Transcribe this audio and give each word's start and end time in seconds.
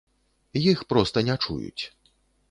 Іх 0.71 0.79
проста 0.93 1.23
не 1.27 1.35
чуюць. 1.43 1.83